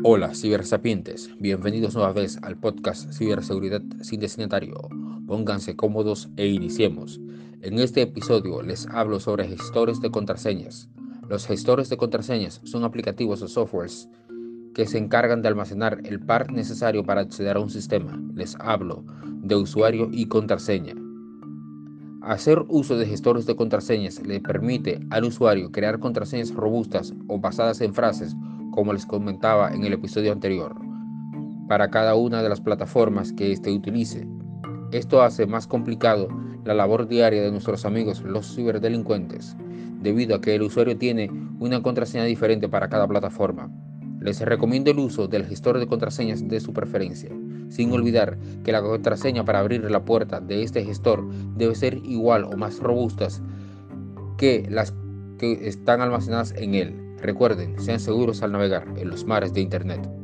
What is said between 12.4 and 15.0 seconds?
son aplicativos o softwares que se